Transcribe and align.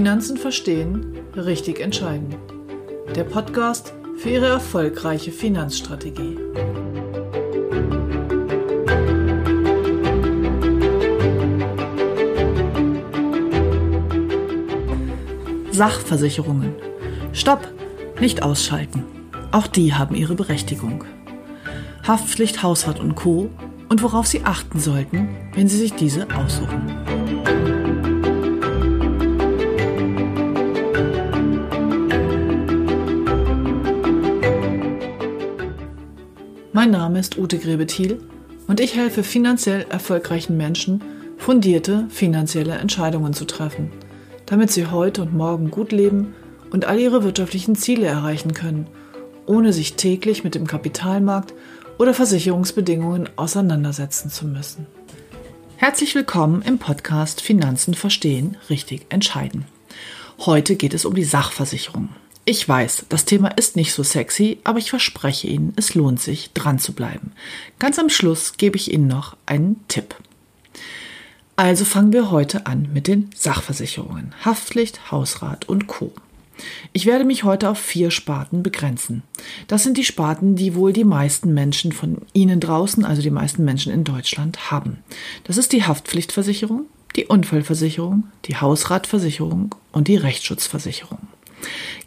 Finanzen 0.00 0.38
verstehen, 0.38 1.18
richtig 1.36 1.78
entscheiden. 1.78 2.34
Der 3.14 3.24
Podcast 3.24 3.92
für 4.16 4.30
Ihre 4.30 4.46
erfolgreiche 4.46 5.30
Finanzstrategie. 5.30 6.38
Sachversicherungen. 15.70 16.74
Stopp, 17.34 17.68
nicht 18.22 18.42
ausschalten. 18.42 19.04
Auch 19.50 19.66
die 19.66 19.92
haben 19.92 20.14
ihre 20.14 20.34
Berechtigung. 20.34 21.04
Haftpflicht, 22.08 22.62
Hausrat 22.62 23.00
und 23.00 23.16
Co. 23.16 23.50
und 23.90 24.02
worauf 24.02 24.26
Sie 24.26 24.44
achten 24.44 24.80
sollten, 24.80 25.28
wenn 25.52 25.68
Sie 25.68 25.76
sich 25.76 25.92
diese 25.92 26.26
aussuchen. 26.34 27.09
Mein 36.80 36.92
Name 36.92 37.20
ist 37.20 37.36
Ute 37.36 37.58
Grebethiel 37.58 38.22
und 38.66 38.80
ich 38.80 38.94
helfe 38.96 39.22
finanziell 39.22 39.84
erfolgreichen 39.90 40.56
Menschen, 40.56 41.04
fundierte 41.36 42.06
finanzielle 42.08 42.72
Entscheidungen 42.72 43.34
zu 43.34 43.44
treffen, 43.44 43.92
damit 44.46 44.70
sie 44.70 44.86
heute 44.86 45.20
und 45.20 45.34
morgen 45.34 45.70
gut 45.70 45.92
leben 45.92 46.34
und 46.70 46.86
all 46.86 46.98
ihre 46.98 47.22
wirtschaftlichen 47.22 47.76
Ziele 47.76 48.06
erreichen 48.06 48.54
können, 48.54 48.86
ohne 49.44 49.74
sich 49.74 49.96
täglich 49.96 50.42
mit 50.42 50.54
dem 50.54 50.66
Kapitalmarkt 50.66 51.52
oder 51.98 52.14
Versicherungsbedingungen 52.14 53.28
auseinandersetzen 53.36 54.30
zu 54.30 54.46
müssen. 54.46 54.86
Herzlich 55.76 56.14
willkommen 56.14 56.62
im 56.62 56.78
Podcast 56.78 57.42
Finanzen 57.42 57.92
verstehen, 57.92 58.56
richtig 58.70 59.04
entscheiden. 59.10 59.66
Heute 60.38 60.76
geht 60.76 60.94
es 60.94 61.04
um 61.04 61.14
die 61.14 61.24
Sachversicherung. 61.24 62.08
Ich 62.44 62.68
weiß, 62.68 63.06
das 63.08 63.26
Thema 63.26 63.48
ist 63.48 63.76
nicht 63.76 63.92
so 63.92 64.02
sexy, 64.02 64.58
aber 64.64 64.78
ich 64.78 64.90
verspreche 64.90 65.46
Ihnen, 65.46 65.72
es 65.76 65.94
lohnt 65.94 66.20
sich, 66.20 66.52
dran 66.52 66.78
zu 66.78 66.94
bleiben. 66.94 67.32
Ganz 67.78 67.98
am 67.98 68.08
Schluss 68.08 68.56
gebe 68.56 68.76
ich 68.76 68.92
Ihnen 68.92 69.06
noch 69.06 69.36
einen 69.46 69.84
Tipp. 69.88 70.16
Also 71.56 71.84
fangen 71.84 72.12
wir 72.14 72.30
heute 72.30 72.66
an 72.66 72.88
mit 72.94 73.06
den 73.06 73.28
Sachversicherungen. 73.36 74.34
Haftpflicht, 74.44 75.10
Hausrat 75.10 75.68
und 75.68 75.86
Co. 75.86 76.12
Ich 76.92 77.06
werde 77.06 77.24
mich 77.24 77.44
heute 77.44 77.68
auf 77.68 77.78
vier 77.78 78.10
Sparten 78.10 78.62
begrenzen. 78.62 79.22
Das 79.66 79.82
sind 79.82 79.98
die 79.98 80.04
Sparten, 80.04 80.56
die 80.56 80.74
wohl 80.74 80.92
die 80.92 81.04
meisten 81.04 81.52
Menschen 81.52 81.92
von 81.92 82.22
Ihnen 82.32 82.60
draußen, 82.60 83.04
also 83.04 83.22
die 83.22 83.30
meisten 83.30 83.64
Menschen 83.64 83.92
in 83.92 84.04
Deutschland, 84.04 84.70
haben. 84.70 84.98
Das 85.44 85.58
ist 85.58 85.72
die 85.72 85.84
Haftpflichtversicherung, 85.84 86.86
die 87.16 87.26
Unfallversicherung, 87.26 88.24
die 88.46 88.56
Hausratversicherung 88.56 89.74
und 89.92 90.08
die 90.08 90.16
Rechtsschutzversicherung. 90.16 91.18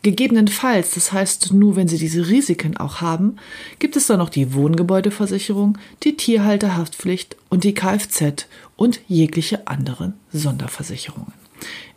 Gegebenenfalls, 0.01 0.91
das 0.91 1.11
heißt 1.11 1.53
nur, 1.53 1.75
wenn 1.75 1.87
Sie 1.87 1.97
diese 1.97 2.27
Risiken 2.27 2.77
auch 2.77 3.01
haben, 3.01 3.37
gibt 3.79 3.95
es 3.95 4.07
dann 4.07 4.19
noch 4.19 4.29
die 4.29 4.53
Wohngebäudeversicherung, 4.53 5.77
die 6.03 6.17
Tierhalterhaftpflicht 6.17 7.37
und 7.49 7.63
die 7.63 7.73
Kfz 7.73 8.47
und 8.75 8.99
jegliche 9.07 9.67
andere 9.67 10.13
Sonderversicherungen. 10.31 11.33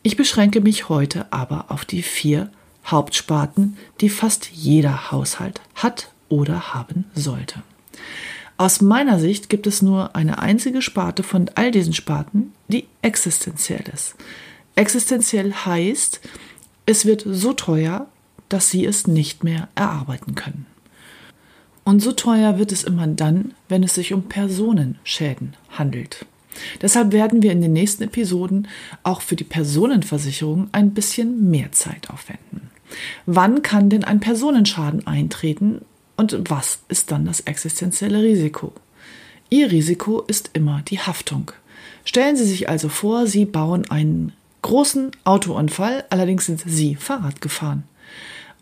Ich 0.02 0.16
beschränke 0.16 0.60
mich 0.60 0.88
heute 0.88 1.32
aber 1.32 1.66
auf 1.68 1.84
die 1.84 2.02
vier 2.02 2.50
Hauptsparten, 2.86 3.76
die 4.00 4.08
fast 4.08 4.50
jeder 4.52 5.10
Haushalt 5.10 5.60
hat 5.74 6.10
oder 6.28 6.74
haben 6.74 7.06
sollte. 7.14 7.62
Aus 8.58 8.80
meiner 8.80 9.18
Sicht 9.18 9.48
gibt 9.50 9.66
es 9.66 9.82
nur 9.82 10.16
eine 10.16 10.38
einzige 10.38 10.80
Sparte 10.80 11.22
von 11.22 11.50
all 11.56 11.70
diesen 11.70 11.92
Sparten, 11.92 12.52
die 12.68 12.86
existenziell 13.02 13.84
ist. 13.92 14.14
Existenziell 14.76 15.52
heißt, 15.52 16.20
es 16.86 17.04
wird 17.04 17.24
so 17.26 17.52
teuer, 17.52 18.06
dass 18.48 18.70
sie 18.70 18.84
es 18.84 19.06
nicht 19.06 19.44
mehr 19.44 19.68
erarbeiten 19.74 20.34
können. 20.34 20.66
Und 21.84 22.00
so 22.00 22.12
teuer 22.12 22.58
wird 22.58 22.72
es 22.72 22.84
immer 22.84 23.06
dann, 23.06 23.54
wenn 23.68 23.82
es 23.82 23.94
sich 23.94 24.12
um 24.12 24.24
Personenschäden 24.24 25.54
handelt. 25.70 26.26
Deshalb 26.80 27.12
werden 27.12 27.42
wir 27.42 27.52
in 27.52 27.60
den 27.60 27.72
nächsten 27.72 28.04
Episoden 28.04 28.66
auch 29.02 29.20
für 29.20 29.36
die 29.36 29.44
Personenversicherung 29.44 30.68
ein 30.72 30.94
bisschen 30.94 31.50
mehr 31.50 31.72
Zeit 31.72 32.10
aufwenden. 32.10 32.70
Wann 33.26 33.62
kann 33.62 33.90
denn 33.90 34.04
ein 34.04 34.20
Personenschaden 34.20 35.06
eintreten 35.06 35.82
und 36.16 36.38
was 36.48 36.80
ist 36.88 37.10
dann 37.10 37.26
das 37.26 37.40
existenzielle 37.40 38.22
Risiko? 38.22 38.72
Ihr 39.50 39.70
Risiko 39.70 40.22
ist 40.22 40.50
immer 40.54 40.82
die 40.88 40.98
Haftung. 40.98 41.52
Stellen 42.04 42.36
Sie 42.36 42.44
sich 42.46 42.68
also 42.68 42.88
vor, 42.88 43.26
Sie 43.26 43.44
bauen 43.44 43.90
einen 43.90 44.32
großen 44.66 45.12
Autounfall, 45.22 46.04
allerdings 46.10 46.46
sind 46.46 46.60
sie 46.66 46.96
Fahrrad 46.96 47.40
gefahren. 47.40 47.84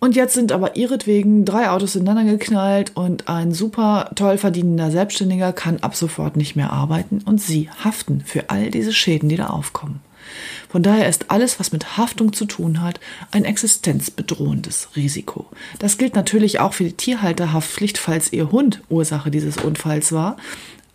Und 0.01 0.17
jetzt 0.17 0.35
sind 0.35 0.53
aber 0.53 0.77
ihretwegen 0.77 1.47
drei 1.47 1.71
Autos 1.71 1.97
ineinander 1.97 2.31
geknallt 2.31 2.93
und 2.95 3.27
ein 3.29 3.53
super 3.53 4.11
toll 4.15 4.37
verdienender 4.37 4.91
Selbstständiger 4.91 5.55
kann 5.55 5.79
ab 5.81 5.97
sofort 5.97 6.37
nicht 6.37 6.57
mehr 6.57 6.71
arbeiten 6.75 7.23
und 7.25 7.41
sie 7.41 7.71
haften 7.83 8.23
für 8.27 8.51
all 8.51 8.71
diese 8.71 8.93
Schäden, 8.93 9.31
die 9.31 9.37
da 9.37 9.47
aufkommen. 9.47 10.01
Von 10.69 10.83
daher 10.83 11.09
ist 11.09 11.31
alles, 11.31 11.59
was 11.59 11.73
mit 11.73 11.97
Haftung 11.97 12.35
zu 12.35 12.45
tun 12.45 12.83
hat, 12.83 13.01
ein 13.31 13.47
existenzbedrohendes 13.47 14.91
Risiko. 14.97 15.47
Das 15.79 15.97
gilt 15.97 16.17
natürlich 16.17 16.61
auch 16.61 16.75
für 16.75 16.85
die 16.85 16.93
Tierhalterhaftpflicht, 16.93 17.97
falls 17.97 18.31
ihr 18.31 18.53
Hund 18.53 18.83
Ursache 18.91 19.31
dieses 19.31 19.57
Unfalls 19.57 20.13
war. 20.13 20.37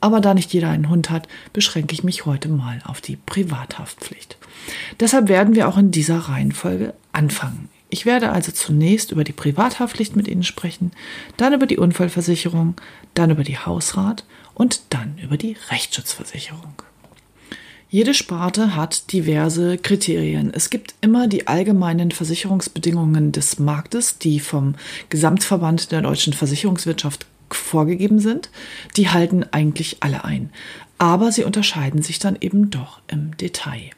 Aber 0.01 0.21
da 0.21 0.35
nicht 0.35 0.53
jeder 0.53 0.69
einen 0.69 0.89
Hund 0.89 1.09
hat, 1.09 1.27
beschränke 1.51 1.93
ich 1.93 2.03
mich 2.03 2.27
heute 2.27 2.47
mal 2.47 2.81
auf 2.85 3.01
die 3.01 3.15
Privathaftpflicht. 3.15 4.38
Deshalb 4.99 5.27
werden 5.29 5.55
wir 5.55 5.67
auch 5.67 5.77
in 5.77 5.91
dieser 5.91 6.17
Reihenfolge 6.17 6.93
anfangen. 7.11 7.69
Ich 7.89 8.05
werde 8.05 8.31
also 8.31 8.51
zunächst 8.51 9.11
über 9.11 9.23
die 9.23 9.33
Privathaftpflicht 9.33 10.15
mit 10.15 10.27
Ihnen 10.27 10.43
sprechen, 10.43 10.91
dann 11.37 11.53
über 11.53 11.65
die 11.65 11.77
Unfallversicherung, 11.77 12.75
dann 13.15 13.31
über 13.31 13.43
die 13.43 13.57
Hausrat 13.57 14.25
und 14.53 14.81
dann 14.89 15.17
über 15.17 15.37
die 15.37 15.57
Rechtsschutzversicherung. 15.71 16.83
Jede 17.91 18.13
Sparte 18.13 18.75
hat 18.75 19.11
diverse 19.11 19.79
Kriterien. 19.79 20.53
Es 20.53 20.69
gibt 20.69 20.93
immer 21.01 21.27
die 21.27 21.47
allgemeinen 21.47 22.11
Versicherungsbedingungen 22.11 23.31
des 23.31 23.57
Marktes, 23.57 24.19
die 24.19 24.39
vom 24.39 24.75
Gesamtverband 25.09 25.91
der 25.91 26.03
deutschen 26.03 26.33
Versicherungswirtschaft 26.33 27.25
vorgegeben 27.49 28.19
sind, 28.19 28.51
die 28.95 29.09
halten 29.09 29.43
eigentlich 29.51 29.97
alle 30.01 30.23
ein. 30.23 30.51
Aber 30.99 31.31
sie 31.31 31.43
unterscheiden 31.43 32.03
sich 32.03 32.19
dann 32.19 32.37
eben 32.39 32.69
doch 32.69 33.01
im 33.07 33.35
Detail. 33.37 33.89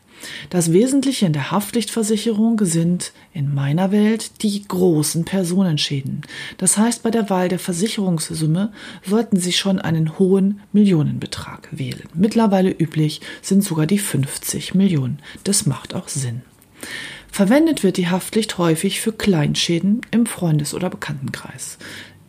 Das 0.49 0.73
Wesentliche 0.73 1.25
in 1.25 1.33
der 1.33 1.51
Haftpflichtversicherung 1.51 2.59
sind 2.63 3.13
in 3.33 3.53
meiner 3.53 3.91
Welt 3.91 4.43
die 4.43 4.67
großen 4.67 5.25
Personenschäden. 5.25 6.21
Das 6.57 6.77
heißt, 6.77 7.03
bei 7.03 7.11
der 7.11 7.29
Wahl 7.29 7.49
der 7.49 7.59
Versicherungssumme 7.59 8.71
sollten 9.05 9.37
Sie 9.37 9.53
schon 9.53 9.79
einen 9.79 10.19
hohen 10.19 10.61
Millionenbetrag 10.73 11.69
wählen. 11.71 12.03
Mittlerweile 12.13 12.71
üblich 12.71 13.21
sind 13.41 13.63
sogar 13.63 13.87
die 13.87 13.99
50 13.99 14.75
Millionen. 14.75 15.19
Das 15.43 15.65
macht 15.65 15.95
auch 15.95 16.07
Sinn. 16.07 16.41
Verwendet 17.31 17.81
wird 17.83 17.95
die 17.95 18.09
Haftpflicht 18.09 18.57
häufig 18.57 18.99
für 18.99 19.13
Kleinschäden 19.13 20.01
im 20.11 20.25
Freundes- 20.25 20.73
oder 20.73 20.89
Bekanntenkreis. 20.89 21.77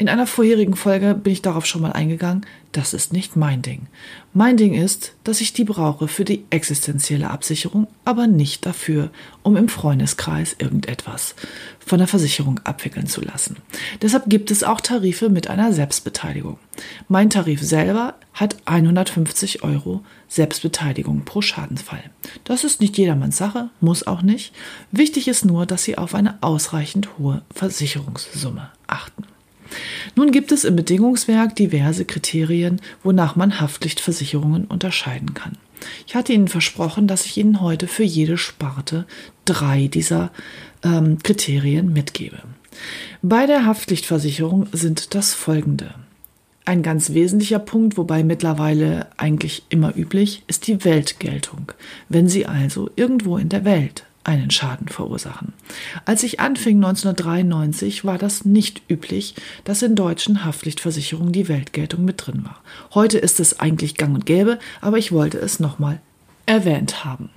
In 0.02 0.08
einer 0.08 0.26
vorherigen 0.26 0.74
Folge 0.74 1.14
bin 1.14 1.32
ich 1.32 1.42
darauf 1.42 1.64
schon 1.64 1.80
mal 1.80 1.92
eingegangen, 1.92 2.44
das 2.72 2.92
ist 2.92 3.12
nicht 3.12 3.36
mein 3.36 3.62
Ding. 3.62 3.86
Mein 4.34 4.56
Ding 4.56 4.74
ist, 4.74 5.12
dass 5.22 5.40
ich 5.40 5.52
die 5.52 5.62
brauche 5.62 6.08
für 6.08 6.24
die 6.24 6.44
existenzielle 6.50 7.30
Absicherung, 7.30 7.86
aber 8.04 8.26
nicht 8.26 8.66
dafür, 8.66 9.10
um 9.44 9.56
im 9.56 9.68
Freundeskreis 9.68 10.56
irgendetwas 10.58 11.36
von 11.78 12.00
der 12.00 12.08
Versicherung 12.08 12.58
abwickeln 12.64 13.06
zu 13.06 13.20
lassen. 13.20 13.58
Deshalb 14.00 14.24
gibt 14.26 14.50
es 14.50 14.64
auch 14.64 14.80
Tarife 14.80 15.28
mit 15.28 15.46
einer 15.46 15.72
Selbstbeteiligung. 15.72 16.58
Mein 17.06 17.30
Tarif 17.30 17.62
selber 17.62 18.14
hat 18.32 18.56
150 18.64 19.62
Euro 19.62 20.02
Selbstbeteiligung 20.26 21.24
pro 21.24 21.42
Schadensfall. 21.42 22.02
Das 22.42 22.64
ist 22.64 22.80
nicht 22.80 22.98
jedermanns 22.98 23.36
Sache, 23.36 23.70
muss 23.80 24.04
auch 24.04 24.22
nicht. 24.22 24.52
Wichtig 24.90 25.28
ist 25.28 25.44
nur, 25.44 25.64
dass 25.64 25.84
Sie 25.84 25.96
auf 25.96 26.16
eine 26.16 26.42
ausreichend 26.42 27.18
hohe 27.18 27.42
Versicherungssumme 27.54 28.68
achten. 28.88 29.11
Nun 30.14 30.30
gibt 30.30 30.52
es 30.52 30.64
im 30.64 30.76
Bedingungswerk 30.76 31.56
diverse 31.56 32.04
Kriterien, 32.04 32.80
wonach 33.02 33.36
man 33.36 33.60
Haftpflichtversicherungen 33.60 34.64
unterscheiden 34.66 35.34
kann. 35.34 35.56
Ich 36.06 36.14
hatte 36.14 36.32
Ihnen 36.32 36.48
versprochen, 36.48 37.06
dass 37.06 37.26
ich 37.26 37.36
Ihnen 37.38 37.60
heute 37.60 37.86
für 37.86 38.04
jede 38.04 38.38
Sparte 38.38 39.06
drei 39.44 39.88
dieser 39.88 40.30
ähm, 40.84 41.18
Kriterien 41.22 41.92
mitgebe. 41.92 42.38
Bei 43.22 43.46
der 43.46 43.66
Haftpflichtversicherung 43.66 44.66
sind 44.72 45.14
das 45.14 45.34
folgende. 45.34 45.94
Ein 46.64 46.82
ganz 46.82 47.12
wesentlicher 47.12 47.58
Punkt, 47.58 47.96
wobei 47.96 48.22
mittlerweile 48.22 49.08
eigentlich 49.16 49.64
immer 49.68 49.96
üblich, 49.96 50.44
ist 50.46 50.68
die 50.68 50.84
Weltgeltung. 50.84 51.72
Wenn 52.08 52.28
Sie 52.28 52.46
also 52.46 52.88
irgendwo 52.94 53.36
in 53.36 53.48
der 53.48 53.64
Welt 53.64 54.04
einen 54.24 54.50
Schaden 54.50 54.88
verursachen. 54.88 55.52
Als 56.04 56.22
ich 56.22 56.40
anfing 56.40 56.76
1993, 56.76 58.04
war 58.04 58.18
das 58.18 58.44
nicht 58.44 58.82
üblich, 58.90 59.34
dass 59.64 59.82
in 59.82 59.96
deutschen 59.96 60.44
Haftpflichtversicherungen 60.44 61.32
die 61.32 61.48
Weltgeltung 61.48 62.04
mit 62.04 62.26
drin 62.26 62.44
war. 62.44 62.60
Heute 62.94 63.18
ist 63.18 63.40
es 63.40 63.60
eigentlich 63.60 63.96
gang 63.96 64.14
und 64.14 64.26
gäbe, 64.26 64.58
aber 64.80 64.98
ich 64.98 65.12
wollte 65.12 65.38
es 65.38 65.60
nochmal 65.60 66.00
erwähnt 66.46 67.04
haben. 67.04 67.30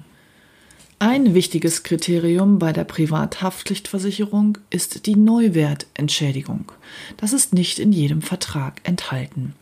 Ein 0.98 1.34
wichtiges 1.34 1.84
Kriterium 1.84 2.58
bei 2.58 2.72
der 2.72 2.86
Privathaftpflichtversicherung 2.86 4.58
ist 4.70 5.06
die 5.06 5.18
Neuwertentschädigung. 5.18 6.72
Das 7.18 7.34
ist 7.34 7.54
nicht 7.54 7.80
in 7.80 7.92
jedem 7.92 8.22
Vertrag 8.22 8.80
enthalten. 8.84 9.54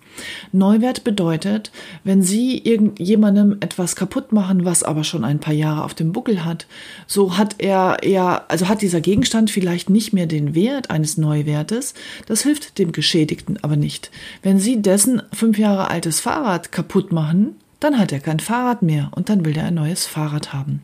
Neuwert 0.51 1.03
bedeutet, 1.03 1.71
wenn 2.03 2.21
Sie 2.21 2.57
irgendjemandem 2.57 3.57
etwas 3.59 3.95
kaputt 3.95 4.31
machen, 4.31 4.65
was 4.65 4.83
aber 4.83 5.03
schon 5.03 5.23
ein 5.23 5.39
paar 5.39 5.53
Jahre 5.53 5.83
auf 5.83 5.93
dem 5.93 6.11
Buckel 6.11 6.45
hat, 6.45 6.67
so 7.07 7.37
hat 7.37 7.55
er 7.59 8.03
eher, 8.03 8.45
also 8.49 8.67
hat 8.67 8.81
dieser 8.81 9.01
Gegenstand 9.01 9.51
vielleicht 9.51 9.89
nicht 9.89 10.13
mehr 10.13 10.27
den 10.27 10.55
Wert 10.55 10.89
eines 10.89 11.17
Neuwertes. 11.17 11.93
Das 12.27 12.43
hilft 12.43 12.77
dem 12.79 12.91
Geschädigten 12.91 13.57
aber 13.61 13.75
nicht. 13.75 14.11
Wenn 14.41 14.59
Sie 14.59 14.81
dessen 14.81 15.21
fünf 15.33 15.57
Jahre 15.57 15.89
altes 15.89 16.19
Fahrrad 16.19 16.71
kaputt 16.71 17.11
machen, 17.11 17.55
dann 17.83 17.99
hat 17.99 18.11
er 18.13 18.21
kein 18.21 18.39
Fahrrad 18.39 18.81
mehr 18.81 19.11
und 19.11 19.27
dann 19.29 19.43
will 19.43 19.57
er 19.57 19.65
ein 19.65 19.73
neues 19.73 20.05
Fahrrad 20.05 20.53
haben. 20.53 20.81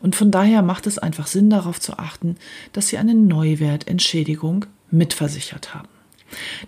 Und 0.00 0.16
von 0.16 0.30
daher 0.30 0.62
macht 0.62 0.86
es 0.86 0.98
einfach 0.98 1.26
Sinn, 1.26 1.48
darauf 1.48 1.80
zu 1.80 1.98
achten, 1.98 2.36
dass 2.72 2.88
Sie 2.88 2.98
eine 2.98 3.14
Neuwertentschädigung 3.14 4.66
mitversichert 4.90 5.74
haben. 5.74 5.88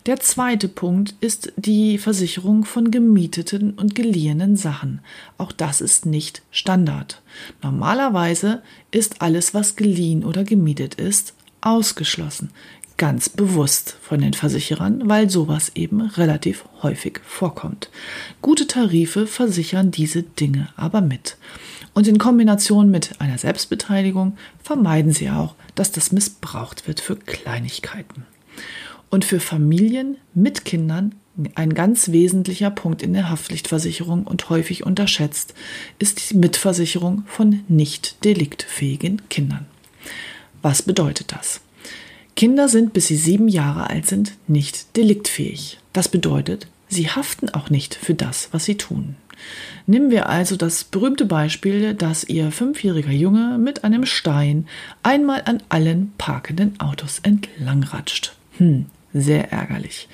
Der 0.07 0.21
zweite 0.21 0.69
Punkt 0.69 1.15
ist 1.21 1.53
die 1.57 1.99
Versicherung 1.99 2.65
von 2.65 2.91
gemieteten 2.91 3.73
und 3.73 3.95
geliehenen 3.95 4.57
Sachen. 4.57 5.01
Auch 5.39 5.53
das 5.53 5.81
ist 5.81 6.07
nicht 6.07 6.43
Standard. 6.51 7.23
Normalerweise 7.63 8.63
ist 8.91 9.23
alles, 9.23 9.55
was 9.55 9.77
geliehen 9.77 10.25
oder 10.25 10.45
gemietet 10.45 10.97
ist, 10.97 11.35
ausgeschlossen 11.61 12.51
ganz 12.97 13.29
bewusst 13.29 13.97
von 14.01 14.21
den 14.21 14.35
Versicherern, 14.35 15.09
weil 15.09 15.29
sowas 15.29 15.73
eben 15.75 16.01
relativ 16.01 16.65
häufig 16.83 17.21
vorkommt. 17.25 17.91
Gute 18.41 18.67
Tarife 18.67 19.27
versichern 19.27 19.91
diese 19.91 20.23
Dinge 20.23 20.69
aber 20.77 21.01
mit. 21.01 21.37
Und 21.93 22.07
in 22.09 22.19
Kombination 22.19 22.91
mit 22.91 23.21
einer 23.21 23.39
Selbstbeteiligung 23.39 24.37
vermeiden 24.63 25.13
sie 25.13 25.31
auch, 25.31 25.55
dass 25.75 25.93
das 25.93 26.13
missbraucht 26.13 26.87
wird 26.87 27.01
für 27.01 27.17
Kleinigkeiten. 27.17 28.27
Und 29.15 29.25
für 29.25 29.39
Familien 29.39 30.17
mit 30.35 30.65
Kindern 30.65 31.15
ein 31.55 31.73
ganz 31.75 32.11
wesentlicher 32.11 32.73
Punkt 32.73 33.01
in 33.01 33.13
der 33.13 33.31
Haftpflichtversicherung 33.31 34.27
und 34.27 34.51
häufig 34.51 34.85
unterschätzt 34.85 35.55
ist 36.01 36.33
die 36.33 36.37
Mitversicherung 36.37 37.23
von 37.29 37.61
nicht 37.69 38.25
deliktfähigen 38.25 39.23
Kindern. 39.29 39.67
Was 40.63 40.83
bedeutet 40.83 41.31
das? 41.31 41.61
Kinder 42.35 42.69
sind, 42.69 42.93
bis 42.93 43.07
sie 43.07 43.15
sieben 43.15 43.47
Jahre 43.47 43.89
alt 43.89 44.07
sind, 44.07 44.33
nicht 44.49 44.97
deliktfähig. 44.97 45.79
Das 45.93 46.09
bedeutet, 46.09 46.67
sie 46.89 47.09
haften 47.09 47.49
auch 47.51 47.71
nicht 47.71 47.95
für 47.95 48.15
das, 48.15 48.49
was 48.51 48.65
sie 48.65 48.75
tun. 48.75 49.15
Nehmen 49.87 50.11
wir 50.11 50.29
also 50.29 50.57
das 50.57 50.83
berühmte 50.83 51.27
Beispiel, 51.27 51.95
dass 51.95 52.25
ihr 52.25 52.51
fünfjähriger 52.51 53.13
Junge 53.13 53.59
mit 53.59 53.85
einem 53.85 54.07
Stein 54.07 54.67
einmal 55.05 55.43
an 55.45 55.63
allen 55.69 56.13
parkenden 56.19 56.81
Autos 56.81 57.21
entlangratscht. 57.21 58.35
Hm, 58.59 58.87
sehr 59.15 59.53
ärgerlich. 59.53 60.09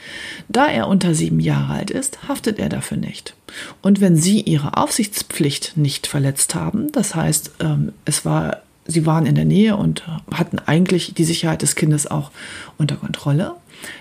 Da 0.49 0.67
er 0.67 0.87
unter 0.87 1.15
sieben 1.15 1.41
Jahre 1.41 1.73
alt 1.73 1.91
ist, 1.91 2.29
haftet 2.29 2.59
er 2.59 2.69
dafür 2.69 2.99
nicht. 2.99 3.35
Und 3.83 4.01
wenn 4.01 4.15
Sie 4.15 4.41
Ihre 4.43 4.77
Aufsichtspflicht 4.77 5.77
nicht 5.77 6.07
verletzt 6.07 6.55
haben, 6.55 6.93
das 6.93 7.15
heißt, 7.15 7.53
ähm, 7.61 7.93
es 8.05 8.25
war 8.25 8.63
sie 8.87 9.07
waren 9.07 9.27
in 9.27 9.35
der 9.35 9.45
Nähe 9.45 9.77
und 9.77 10.05
hatten 10.33 10.59
eigentlich 10.59 11.15
die 11.15 11.25
Sicherheit 11.25 11.63
des 11.63 11.75
Kindes 11.75 12.07
auch 12.07 12.31
unter 12.79 12.97
Kontrolle, 12.97 13.55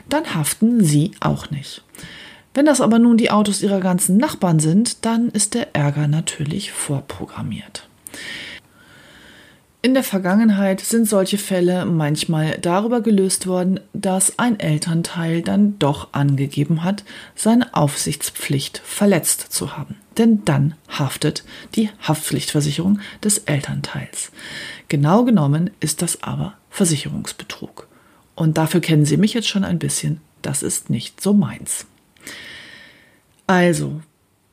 dann 0.07 0.35
haften 0.35 0.83
sie 0.83 1.11
auch 1.19 1.51
nicht. 1.51 1.83
Wenn 2.53 2.65
das 2.65 2.81
aber 2.81 2.99
nun 2.99 3.17
die 3.17 3.31
Autos 3.31 3.61
ihrer 3.61 3.79
ganzen 3.79 4.17
Nachbarn 4.17 4.59
sind, 4.59 5.05
dann 5.05 5.29
ist 5.29 5.53
der 5.53 5.75
Ärger 5.75 6.07
natürlich 6.07 6.71
vorprogrammiert. 6.71 7.87
In 9.81 9.93
der 9.93 10.03
Vergangenheit 10.03 10.81
sind 10.81 11.07
solche 11.07 11.37
Fälle 11.37 11.85
manchmal 11.85 12.57
darüber 12.57 12.99
gelöst 12.99 13.47
worden, 13.47 13.79
dass 13.93 14.37
ein 14.37 14.59
Elternteil 14.59 15.41
dann 15.41 15.79
doch 15.79 16.09
angegeben 16.11 16.83
hat, 16.83 17.05
seine 17.33 17.73
Aufsichtspflicht 17.73 18.81
verletzt 18.83 19.53
zu 19.53 19.77
haben. 19.77 19.95
Denn 20.17 20.43
dann 20.43 20.75
haftet 20.89 21.45
die 21.75 21.89
Haftpflichtversicherung 22.01 22.99
des 23.23 23.37
Elternteils. 23.37 24.33
Genau 24.89 25.23
genommen 25.23 25.69
ist 25.79 26.01
das 26.01 26.23
aber 26.23 26.55
Versicherungsbetrug. 26.69 27.87
Und 28.35 28.57
dafür 28.57 28.81
kennen 28.81 29.05
Sie 29.05 29.15
mich 29.15 29.33
jetzt 29.33 29.47
schon 29.47 29.63
ein 29.63 29.79
bisschen. 29.79 30.19
Das 30.41 30.61
ist 30.61 30.89
nicht 30.89 31.21
so 31.21 31.33
meins. 31.33 31.85
Also, 33.47 34.01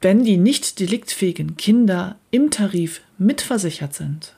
wenn 0.01 0.23
die 0.23 0.37
nicht 0.37 0.79
deliktfähigen 0.79 1.57
Kinder 1.57 2.15
im 2.31 2.53
Tarif 2.53 3.01
mitversichert 3.19 3.93
sind, 3.93 4.37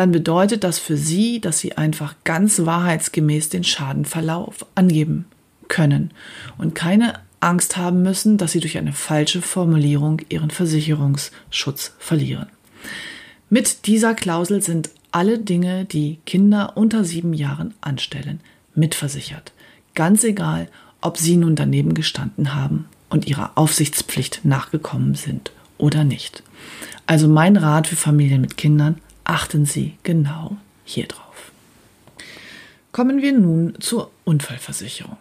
dann 0.00 0.12
bedeutet 0.12 0.64
das 0.64 0.78
für 0.78 0.96
Sie, 0.96 1.42
dass 1.42 1.58
Sie 1.58 1.76
einfach 1.76 2.14
ganz 2.24 2.64
wahrheitsgemäß 2.64 3.50
den 3.50 3.64
Schadenverlauf 3.64 4.64
angeben 4.74 5.26
können 5.68 6.12
und 6.56 6.74
keine 6.74 7.20
Angst 7.40 7.76
haben 7.76 8.00
müssen, 8.00 8.38
dass 8.38 8.52
Sie 8.52 8.60
durch 8.60 8.78
eine 8.78 8.94
falsche 8.94 9.42
Formulierung 9.42 10.22
Ihren 10.30 10.48
Versicherungsschutz 10.48 11.92
verlieren. 11.98 12.46
Mit 13.50 13.86
dieser 13.86 14.14
Klausel 14.14 14.62
sind 14.62 14.88
alle 15.12 15.38
Dinge, 15.38 15.84
die 15.84 16.18
Kinder 16.24 16.78
unter 16.78 17.04
sieben 17.04 17.34
Jahren 17.34 17.74
anstellen, 17.82 18.40
mitversichert. 18.74 19.52
Ganz 19.94 20.24
egal, 20.24 20.68
ob 21.02 21.18
Sie 21.18 21.36
nun 21.36 21.56
daneben 21.56 21.92
gestanden 21.92 22.54
haben 22.54 22.86
und 23.10 23.26
Ihrer 23.26 23.50
Aufsichtspflicht 23.56 24.46
nachgekommen 24.46 25.14
sind 25.14 25.52
oder 25.76 26.04
nicht. 26.04 26.42
Also 27.04 27.28
mein 27.28 27.58
Rat 27.58 27.86
für 27.86 27.96
Familien 27.96 28.40
mit 28.40 28.56
Kindern, 28.56 28.96
achten 29.30 29.64
Sie 29.64 29.94
genau 30.02 30.56
hier 30.84 31.06
drauf. 31.06 31.52
Kommen 32.90 33.22
wir 33.22 33.32
nun 33.32 33.74
zur 33.78 34.10
Unfallversicherung. 34.24 35.16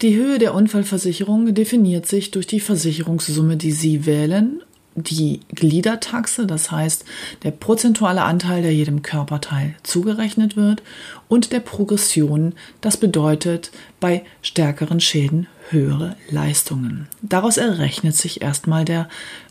Die 0.00 0.16
Höhe 0.16 0.38
der 0.38 0.54
Unfallversicherung 0.54 1.54
definiert 1.54 2.06
sich 2.06 2.30
durch 2.30 2.46
die 2.46 2.60
Versicherungssumme, 2.60 3.58
die 3.58 3.72
Sie 3.72 4.06
wählen, 4.06 4.62
die 4.94 5.40
Gliedertaxe, 5.54 6.46
das 6.46 6.70
heißt 6.70 7.04
der 7.42 7.50
prozentuale 7.50 8.22
Anteil, 8.22 8.62
der 8.62 8.74
jedem 8.74 9.02
Körperteil 9.02 9.74
zugerechnet 9.82 10.56
wird, 10.56 10.82
und 11.28 11.52
der 11.52 11.60
Progression, 11.60 12.54
das 12.80 12.96
bedeutet 12.96 13.70
bei 14.00 14.24
stärkeren 14.40 15.00
Schäden 15.00 15.46
höhere 15.68 16.16
Leistungen. 16.30 17.06
Daraus 17.20 17.58
errechnet 17.58 18.16
sich 18.16 18.40
erstmal 18.40 18.86
der 18.86 19.08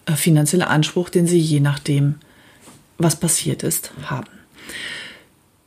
äh, 0.07 0.13
finanzielle 0.13 0.67
Anspruch, 0.67 1.09
den 1.09 1.27
Sie 1.27 1.39
je 1.39 1.59
nachdem 1.59 2.15
was 2.99 3.15
passiert 3.19 3.63
ist, 3.63 3.91
haben. 4.03 4.29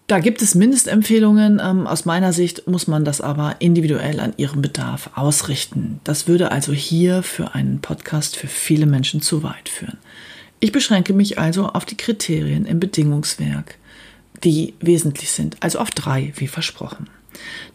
Da 0.06 0.20
gibt 0.20 0.42
es 0.42 0.54
Mindestempfehlungen. 0.54 1.60
Ähm, 1.64 1.86
aus 1.86 2.04
meiner 2.04 2.32
Sicht 2.32 2.68
muss 2.68 2.86
man 2.86 3.04
das 3.04 3.20
aber 3.20 3.56
individuell 3.60 4.20
an 4.20 4.34
ihrem 4.36 4.60
Bedarf 4.60 5.10
ausrichten. 5.14 6.00
Das 6.04 6.28
würde 6.28 6.52
also 6.52 6.72
hier 6.72 7.22
für 7.22 7.54
einen 7.54 7.80
Podcast 7.80 8.36
für 8.36 8.46
viele 8.46 8.86
Menschen 8.86 9.22
zu 9.22 9.42
weit 9.42 9.70
führen. 9.70 9.96
Ich 10.60 10.70
beschränke 10.70 11.14
mich 11.14 11.38
also 11.38 11.66
auf 11.66 11.86
die 11.86 11.96
Kriterien 11.96 12.66
im 12.66 12.78
Bedingungswerk, 12.78 13.78
die 14.44 14.74
wesentlich 14.80 15.30
sind, 15.30 15.56
also 15.60 15.78
auf 15.78 15.90
drei, 15.90 16.32
wie 16.36 16.46
versprochen. 16.46 17.08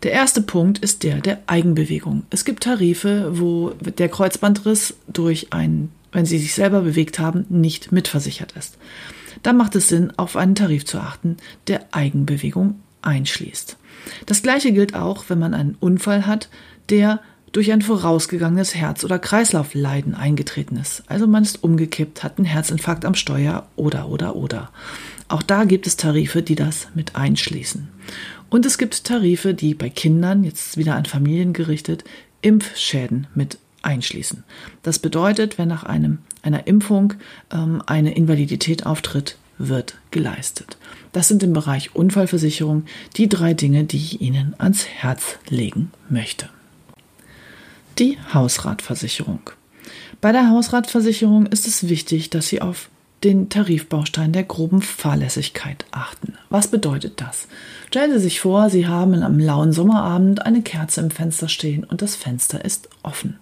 Der 0.04 0.12
erste 0.12 0.42
Punkt 0.42 0.78
ist 0.80 1.02
der 1.02 1.20
der 1.20 1.40
Eigenbewegung. 1.48 2.24
Es 2.30 2.46
gibt 2.46 2.64
Tarife, 2.64 3.32
wo 3.40 3.72
der 3.72 4.10
Kreuzbandriss 4.10 4.94
durch 5.08 5.48
ein, 5.52 5.90
wenn 6.12 6.28
Sie 6.28 6.38
sich 6.38 6.54
selber 6.54 6.82
bewegt 6.82 7.18
haben, 7.18 7.48
nicht 7.50 7.92
mitversichert 7.92 8.52
ist 8.52 8.78
dann 9.44 9.58
macht 9.58 9.76
es 9.76 9.88
Sinn, 9.90 10.12
auf 10.18 10.36
einen 10.36 10.56
Tarif 10.56 10.86
zu 10.86 11.00
achten, 11.00 11.38
der 11.68 11.86
Eigenbewegung 11.92 12.80
einschließt. 13.02 13.78
Das 14.26 14.42
gleiche 14.42 14.72
gilt 14.72 14.96
auch, 14.96 15.26
wenn 15.30 15.40
man 15.40 15.54
einen 15.54 15.76
Unfall 15.80 16.26
hat, 16.26 16.50
der 16.90 17.22
durch 17.52 17.72
ein 17.72 17.82
vorausgegangenes 17.82 18.76
Herz- 18.76 19.04
oder 19.04 19.20
Kreislaufleiden 19.20 20.16
eingetreten 20.16 20.78
ist. 20.78 21.04
Also 21.08 21.28
man 21.28 21.44
ist 21.44 21.64
umgekippt, 21.64 22.24
hat 22.24 22.38
einen 22.38 22.46
Herzinfarkt 22.46 23.06
am 23.06 23.16
Steuer 23.16 23.68
oder 23.76 24.10
oder 24.10 24.36
oder. 24.36 24.70
Auch 25.30 25.42
da 25.42 25.64
gibt 25.64 25.88
es 25.88 25.98
Tarife, 25.98 26.42
die 26.42 26.56
das 26.56 26.88
mit 26.94 27.16
einschließen. 27.16 27.88
Und 28.50 28.66
es 28.66 28.78
gibt 28.78 29.04
Tarife, 29.04 29.54
die 29.54 29.74
bei 29.74 29.90
Kindern, 29.90 30.44
jetzt 30.44 30.78
wieder 30.78 30.96
an 30.96 31.06
Familien 31.06 31.54
gerichtet, 31.54 32.04
Impfschäden 32.42 33.28
mit 33.34 33.58
einschließen. 33.82 34.44
Das 34.84 35.00
bedeutet, 35.00 35.58
wenn 35.58 35.68
nach 35.68 35.84
einem, 35.84 36.20
einer 36.44 36.68
Impfung 36.68 37.14
ähm, 37.52 37.82
eine 37.86 38.16
Invalidität 38.16 38.86
auftritt, 38.86 39.38
wird 39.58 39.96
geleistet. 40.12 40.78
Das 41.12 41.28
sind 41.28 41.44
im 41.44 41.54
Bereich 41.54 41.96
Unfallversicherung 41.96 42.86
die 43.16 43.28
drei 43.28 43.54
Dinge, 43.54 43.86
die 43.86 43.98
ich 43.98 44.22
Ihnen 44.22 44.56
ans 44.58 44.86
Herz 44.86 45.38
legen 45.50 45.92
möchte. 46.10 46.50
Die 47.98 48.18
Hausratversicherung. 48.34 49.50
Bei 50.22 50.32
der 50.32 50.50
Hausratversicherung 50.50 51.48
ist 51.48 51.68
es 51.68 51.90
wichtig, 51.90 52.30
dass 52.30 52.48
Sie 52.48 52.62
auf 52.62 52.90
den 53.24 53.50
Tarifbaustein 53.50 54.32
der 54.32 54.44
groben 54.44 54.82
Fahrlässigkeit 54.82 55.86
achten. 55.92 56.34
Was 56.50 56.68
bedeutet 56.68 57.20
das? 57.20 57.48
Stellen 57.88 58.12
Sie 58.14 58.20
sich 58.20 58.40
vor, 58.40 58.70
Sie 58.70 58.88
haben 58.88 59.24
am 59.24 59.40
lauen 59.40 59.74
Sommerabend 59.74 60.46
eine 60.46 60.62
Kerze 60.62 61.02
im 61.02 61.10
Fenster 61.10 61.50
stehen 61.50 61.84
und 61.84 62.02
das 62.02 62.16
Fenster 62.16 62.64
ist 62.64 62.90
offen. 63.02 63.38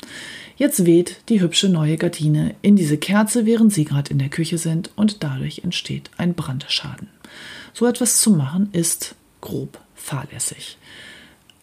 Jetzt 0.57 0.85
weht 0.85 1.17
die 1.27 1.41
hübsche 1.41 1.67
neue 1.67 1.97
Gardine 1.97 2.55
in 2.61 2.75
diese 2.75 2.97
Kerze, 2.97 3.45
während 3.45 3.73
Sie 3.73 3.83
gerade 3.83 4.11
in 4.11 4.19
der 4.19 4.29
Küche 4.29 4.57
sind 4.57 4.89
und 4.95 5.23
dadurch 5.23 5.59
entsteht 5.63 6.09
ein 6.17 6.33
Brandschaden. 6.33 7.09
So 7.73 7.85
etwas 7.85 8.21
zu 8.21 8.31
machen 8.31 8.69
ist 8.71 9.15
grob 9.41 9.79
fahrlässig. 9.95 10.77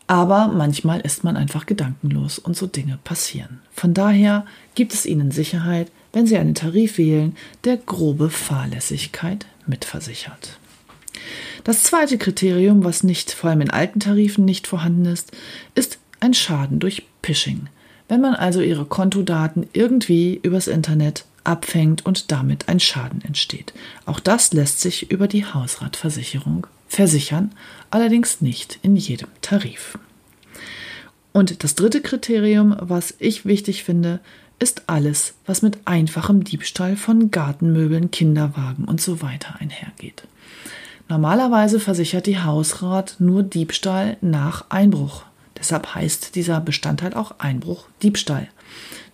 Aber 0.06 0.48
manchmal 0.48 1.00
ist 1.00 1.24
man 1.24 1.38
einfach 1.38 1.64
gedankenlos 1.64 2.38
und 2.38 2.54
so 2.54 2.66
Dinge 2.66 2.98
passieren. 3.02 3.60
Von 3.72 3.94
daher 3.94 4.44
gibt 4.74 4.92
es 4.92 5.06
Ihnen 5.06 5.30
Sicherheit, 5.30 5.90
wenn 6.12 6.26
Sie 6.26 6.36
einen 6.36 6.54
Tarif 6.54 6.98
wählen, 6.98 7.34
der 7.64 7.78
grobe 7.78 8.28
Fahrlässigkeit 8.28 9.46
mitversichert. 9.66 10.58
Das 11.64 11.82
zweite 11.82 12.18
Kriterium, 12.18 12.84
was 12.84 13.04
nicht 13.04 13.30
vor 13.32 13.50
allem 13.50 13.62
in 13.62 13.70
alten 13.70 14.00
Tarifen 14.00 14.44
nicht 14.44 14.66
vorhanden 14.66 15.06
ist, 15.06 15.32
ist 15.74 15.98
ein 16.20 16.34
Schaden 16.34 16.78
durch 16.78 17.04
Phishing. 17.22 17.68
Wenn 18.12 18.20
man 18.20 18.34
also 18.34 18.60
Ihre 18.60 18.84
Kontodaten 18.84 19.70
irgendwie 19.72 20.38
übers 20.42 20.66
Internet 20.66 21.24
abfängt 21.44 22.04
und 22.04 22.30
damit 22.30 22.68
ein 22.68 22.78
Schaden 22.78 23.22
entsteht. 23.24 23.72
Auch 24.04 24.20
das 24.20 24.52
lässt 24.52 24.82
sich 24.82 25.10
über 25.10 25.28
die 25.28 25.46
Hausratversicherung 25.46 26.66
versichern, 26.88 27.52
allerdings 27.88 28.42
nicht 28.42 28.78
in 28.82 28.96
jedem 28.96 29.28
Tarif. 29.40 29.98
Und 31.32 31.64
das 31.64 31.74
dritte 31.74 32.02
Kriterium, 32.02 32.76
was 32.78 33.14
ich 33.18 33.46
wichtig 33.46 33.82
finde, 33.82 34.20
ist 34.58 34.90
alles, 34.90 35.32
was 35.46 35.62
mit 35.62 35.78
einfachem 35.86 36.44
Diebstahl 36.44 36.96
von 36.96 37.30
Gartenmöbeln, 37.30 38.10
Kinderwagen 38.10 38.84
und 38.84 39.00
so 39.00 39.22
weiter 39.22 39.56
einhergeht. 39.58 40.24
Normalerweise 41.08 41.80
versichert 41.80 42.26
die 42.26 42.40
Hausrat 42.40 43.16
nur 43.20 43.42
Diebstahl 43.42 44.18
nach 44.20 44.66
Einbruch. 44.68 45.24
Deshalb 45.62 45.94
heißt 45.94 46.34
dieser 46.34 46.60
Bestandteil 46.60 47.14
auch 47.14 47.36
Einbruch 47.38 47.86
Diebstahl. 48.02 48.48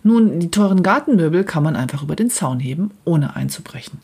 Nun, 0.01 0.39
die 0.39 0.49
teuren 0.49 0.81
Gartenmöbel 0.81 1.43
kann 1.43 1.61
man 1.61 1.75
einfach 1.75 2.01
über 2.01 2.15
den 2.15 2.31
Zaun 2.31 2.59
heben, 2.59 2.89
ohne 3.05 3.35
einzubrechen. 3.35 3.99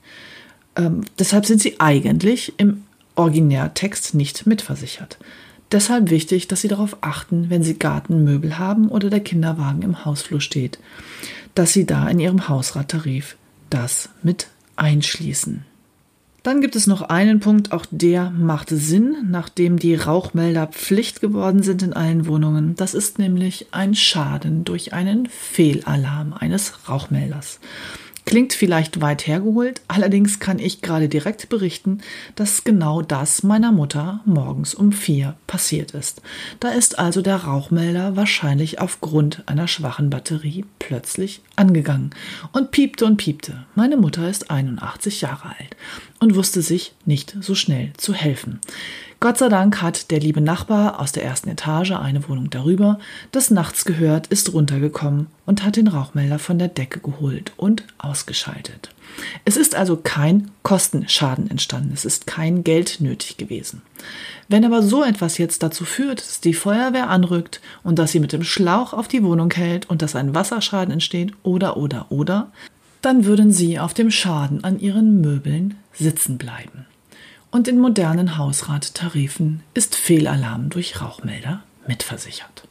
Ähm, 0.75 1.01
deshalb 1.17 1.47
sind 1.47 1.59
sie 1.59 1.79
eigentlich 1.79 2.53
im 2.57 2.83
Originärtext 3.15 4.13
nicht 4.13 4.45
mitversichert. 4.45 5.17
Deshalb 5.71 6.11
wichtig, 6.11 6.47
dass 6.47 6.61
Sie 6.61 6.67
darauf 6.67 6.97
achten, 7.01 7.49
wenn 7.49 7.63
Sie 7.63 7.79
Gartenmöbel 7.79 8.59
haben 8.59 8.89
oder 8.89 9.09
der 9.09 9.21
Kinderwagen 9.21 9.81
im 9.81 10.05
Hausflur 10.05 10.39
steht, 10.39 10.77
dass 11.55 11.73
Sie 11.73 11.87
da 11.87 12.07
in 12.07 12.19
Ihrem 12.19 12.47
Hausrattarif 12.47 13.37
das 13.71 14.09
mit 14.21 14.49
einschließen. 14.75 15.65
Dann 16.45 16.61
gibt 16.61 16.75
es 16.75 16.85
noch 16.85 17.01
einen 17.01 17.39
Punkt, 17.39 17.71
auch 17.71 17.87
der 17.89 18.29
macht 18.29 18.69
Sinn, 18.69 19.15
nachdem 19.31 19.79
die 19.79 19.95
Rauchmelder 19.95 20.67
Pflicht 20.67 21.19
geworden 21.19 21.63
sind 21.63 21.81
in 21.81 21.93
allen 21.93 22.27
Wohnungen. 22.27 22.75
Das 22.75 22.93
ist 22.93 23.17
nämlich 23.17 23.65
ein 23.71 23.95
Schaden 23.95 24.63
durch 24.63 24.93
einen 24.93 25.25
Fehlalarm 25.25 26.33
eines 26.33 26.87
Rauchmelders. 26.87 27.59
Klingt 28.25 28.53
vielleicht 28.53 29.01
weit 29.01 29.27
hergeholt, 29.27 29.81
allerdings 29.87 30.39
kann 30.39 30.57
ich 30.57 30.81
gerade 30.81 31.07
direkt 31.09 31.47
berichten, 31.49 32.01
dass 32.35 32.63
genau 32.63 33.03
das 33.03 33.43
meiner 33.43 33.71
Mutter 33.71 34.21
morgens 34.25 34.73
um 34.73 34.91
vier 34.91 35.35
passiert 35.45 35.91
ist. 35.91 36.23
Da 36.59 36.69
ist 36.69 36.97
also 36.97 37.21
der 37.21 37.37
Rauchmelder 37.37 38.15
wahrscheinlich 38.15 38.79
aufgrund 38.79 39.43
einer 39.47 39.67
schwachen 39.67 40.09
Batterie 40.09 40.65
plötzlich 40.79 41.41
angegangen 41.55 42.11
und 42.51 42.71
piepte 42.71 43.05
und 43.05 43.17
piepte. 43.17 43.65
Meine 43.75 43.95
Mutter 43.95 44.27
ist 44.27 44.49
81 44.49 45.21
Jahre 45.21 45.49
alt 45.49 45.75
und 46.19 46.35
wusste 46.35 46.61
sich 46.61 46.93
nicht 47.05 47.35
so 47.41 47.55
schnell 47.55 47.91
zu 47.97 48.13
helfen. 48.13 48.59
Gott 49.19 49.37
sei 49.37 49.49
Dank 49.49 49.81
hat 49.81 50.11
der 50.11 50.19
liebe 50.19 50.41
Nachbar 50.41 50.99
aus 50.99 51.11
der 51.11 51.23
ersten 51.23 51.49
Etage 51.49 51.91
eine 51.91 52.27
Wohnung 52.27 52.49
darüber 52.49 52.99
des 53.33 53.49
Nachts 53.49 53.85
gehört, 53.85 54.27
ist 54.27 54.53
runtergekommen 54.53 55.27
und 55.45 55.63
hat 55.63 55.77
den 55.77 55.87
Rauchmelder 55.87 56.37
von 56.37 56.59
der 56.59 56.67
Decke 56.67 56.99
geholt 56.99 57.51
und 57.57 57.85
ausgeschaltet. 57.97 58.89
Es 59.45 59.57
ist 59.57 59.75
also 59.75 59.97
kein 59.97 60.51
Kostenschaden 60.63 61.49
entstanden, 61.49 61.91
es 61.93 62.05
ist 62.05 62.27
kein 62.27 62.63
Geld 62.63 62.99
nötig 62.99 63.37
gewesen. 63.37 63.81
Wenn 64.47 64.65
aber 64.65 64.83
so 64.83 65.03
etwas 65.03 65.37
jetzt 65.37 65.63
dazu 65.63 65.85
führt, 65.85 66.19
dass 66.19 66.41
die 66.41 66.53
Feuerwehr 66.53 67.09
anrückt 67.09 67.61
und 67.83 67.97
dass 67.97 68.11
sie 68.11 68.19
mit 68.19 68.33
dem 68.33 68.43
Schlauch 68.43 68.93
auf 68.93 69.07
die 69.07 69.23
Wohnung 69.23 69.51
hält 69.51 69.89
und 69.89 70.01
dass 70.01 70.15
ein 70.15 70.35
Wasserschaden 70.35 70.93
entsteht 70.93 71.31
oder 71.43 71.77
oder 71.77 72.07
oder, 72.11 72.51
dann 73.05 73.25
würden 73.25 73.51
sie 73.51 73.77
auf 73.77 73.93
dem 73.93 74.09
Schaden 74.09 74.63
an 74.63 74.79
ihren 74.79 75.21
Möbeln 75.21 75.75
sitzen 75.93 76.39
bleiben 76.39 76.87
und 77.51 77.67
in 77.67 77.79
modernen 77.79 78.37
Hausrattarifen 78.37 79.61
ist 79.75 79.95
Fehlalarm 79.95 80.71
durch 80.71 80.99
Rauchmelder 80.99 81.63
mitversichert. 81.87 82.67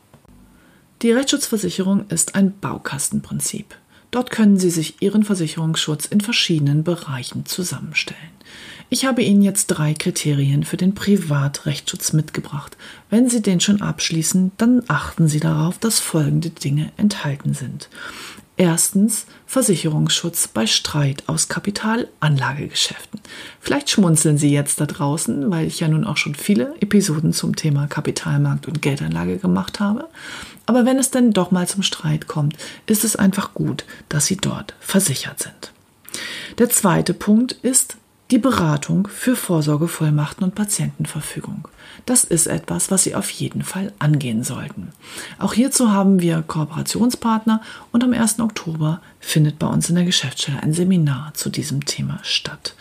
Die 1.03 1.13
Rechtsschutzversicherung 1.13 2.09
ist 2.09 2.35
ein 2.35 2.59
Baukastenprinzip. 2.59 3.77
Dort 4.11 4.33
können 4.33 4.59
Sie 4.59 4.71
sich 4.71 5.01
Ihren 5.01 5.23
Versicherungsschutz 5.23 6.07
in 6.07 6.21
verschiedenen 6.21 6.83
Bereichen 6.83 7.47
zusammenstellen. 7.47 8.21
Ich 8.91 9.07
habe 9.07 9.23
Ihnen 9.23 9.43
jetzt 9.43 9.69
drei 9.69 9.95
Kriterien 9.95 10.65
für 10.65 10.77
den 10.77 10.95
Privatrechtsschutz 10.95 12.13
mitgebracht. 12.13 12.77
Wenn 13.09 13.29
Sie 13.29 13.41
den 13.41 13.61
schon 13.61 13.83
abschließen, 13.83 14.53
dann 14.57 14.83
achten 14.89 15.29
Sie 15.29 15.41
darauf, 15.41 15.79
dass 15.79 16.01
folgende 16.01 16.51
Dinge 16.51 16.93
enthalten 16.97 17.55
sind. 17.55 17.89
Erstens 18.57 19.27
Versicherungsschutz 19.47 20.47
bei 20.47 20.69
Streit 20.69 21.25
aus 21.27 21.49
Kapitalanlagegeschäften. 21.49 23.21
Vielleicht 23.61 23.91
schmunzeln 23.91 24.39
Sie 24.39 24.53
jetzt 24.53 24.81
da 24.81 24.87
draußen, 24.87 25.51
weil 25.51 25.67
ich 25.67 25.81
ja 25.81 25.89
nun 25.89 26.05
auch 26.05 26.17
schon 26.17 26.37
viele 26.37 26.73
Episoden 26.81 27.33
zum 27.33 27.57
Thema 27.57 27.89
Kapitalmarkt 27.89 28.69
und 28.69 28.81
Geldanlage 28.81 29.39
gemacht 29.39 29.81
habe. 29.81 30.09
Aber 30.67 30.87
wenn 30.87 30.99
es 30.99 31.11
denn 31.11 31.33
doch 31.33 31.51
mal 31.51 31.67
zum 31.67 31.83
Streit 31.83 32.29
kommt, 32.29 32.57
ist 32.87 33.03
es 33.03 33.17
einfach 33.17 33.55
gut, 33.55 33.85
dass 34.09 34.27
Sie 34.27 34.37
dort 34.37 34.75
versichert 34.79 35.41
sind. 35.41 35.73
Der 36.59 36.71
zweite 36.71 37.13
Punkt 37.13 37.53
ist 37.53 37.97
die 38.31 38.39
Beratung 38.39 39.09
für 39.09 39.35
Vorsorgevollmachten 39.35 40.45
und 40.45 40.55
Patientenverfügung. 40.55 41.67
Das 42.07 42.25
ist 42.25 42.47
etwas, 42.47 42.91
was 42.91 43.05
Sie 43.05 43.15
auf 43.15 43.31
jeden 43.31 43.63
Fall 43.63 43.93
angehen 43.99 44.45
sollten. 44.45 44.93
Auch 45.39 45.55
hierzu 45.55 45.93
haben 45.93 46.21
wir 46.21 46.43
Kooperationspartner 46.43 47.63
und 47.93 48.05
am 48.05 48.13
1. 48.13 48.41
Oktober 48.41 49.01
findet 49.21 49.59
bei 49.59 49.67
uns 49.67 49.89
in 49.89 49.95
der 49.95 50.05
Geschäftsstelle 50.05 50.63
ein 50.63 50.75
Seminar 50.75 51.33
zu 51.35 51.49
diesem 51.49 51.85
Thema 51.87 52.21
statt. 52.23 52.75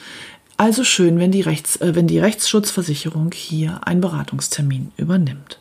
Also 0.57 0.83
schön, 0.83 1.19
wenn 1.19 1.31
die, 1.31 1.41
Rechts, 1.41 1.77
äh, 1.77 1.95
wenn 1.95 2.07
die 2.07 2.19
Rechtsschutzversicherung 2.19 3.31
hier 3.33 3.87
einen 3.87 4.01
Beratungstermin 4.01 4.91
übernimmt. 4.97 5.59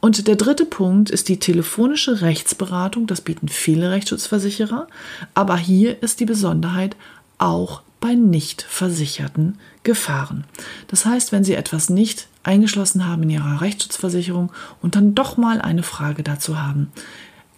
Und 0.00 0.26
der 0.26 0.36
dritte 0.36 0.64
Punkt 0.64 1.10
ist 1.10 1.28
die 1.28 1.38
telefonische 1.38 2.22
Rechtsberatung. 2.22 3.06
Das 3.06 3.20
bieten 3.20 3.48
viele 3.48 3.90
Rechtsschutzversicherer. 3.90 4.88
Aber 5.34 5.56
hier 5.56 6.02
ist 6.02 6.20
die 6.20 6.26
Besonderheit 6.26 6.96
auch 7.38 7.82
bei 8.00 8.14
nicht 8.14 8.62
versicherten 8.62 9.58
Gefahren. 9.82 10.44
Das 10.88 11.04
heißt, 11.04 11.32
wenn 11.32 11.44
Sie 11.44 11.54
etwas 11.54 11.90
nicht 11.90 12.28
eingeschlossen 12.42 13.06
haben 13.06 13.22
in 13.24 13.30
Ihrer 13.30 13.60
Rechtsschutzversicherung 13.60 14.52
und 14.82 14.96
dann 14.96 15.14
doch 15.14 15.36
mal 15.36 15.60
eine 15.60 15.82
Frage 15.82 16.22
dazu 16.22 16.60
haben, 16.60 16.90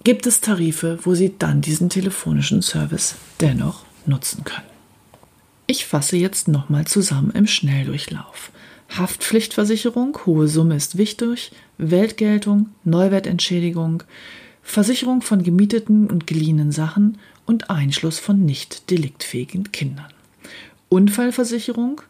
gibt 0.05 0.27
es 0.27 0.41
Tarife, 0.41 0.99
wo 1.03 1.15
Sie 1.15 1.35
dann 1.39 1.61
diesen 1.61 1.89
telefonischen 1.89 2.62
Service 2.62 3.17
dennoch 3.41 3.85
nutzen 4.07 4.45
können. 4.45 4.67
Ich 5.67 5.87
fasse 5.87 6.17
jetzt 6.17 6.49
nochmal 6.49 6.87
zusammen 6.87 7.31
im 7.31 7.47
Schnelldurchlauf. 7.47 8.51
Haftpflichtversicherung, 8.91 10.19
hohe 10.27 10.49
Summe 10.49 10.77
ist 10.77 10.99
wichtig, 10.99 11.53
Weltgeltung, 11.79 12.71
Neuwertentschädigung, 12.85 14.03
Versicherung 14.62 15.23
von 15.23 15.43
gemieteten 15.43 16.11
und 16.11 16.27
geliehenen 16.27 16.73
Sachen 16.73 17.19
und 17.47 17.71
Einschluss 17.71 18.19
von 18.19 18.45
nicht 18.45 18.91
deliktfähigen 18.91 19.73
Kindern. 19.73 20.12
Unfallversicherung, 20.89 22.03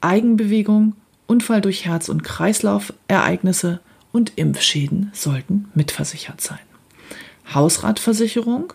Eigenbewegung, 0.00 0.94
Unfall 1.30 1.60
durch 1.60 1.84
Herz- 1.84 2.08
und 2.08 2.24
Kreislaufereignisse 2.24 3.78
und 4.10 4.32
Impfschäden 4.34 5.12
sollten 5.14 5.68
mitversichert 5.74 6.40
sein. 6.40 6.58
Hausratversicherung, 7.54 8.72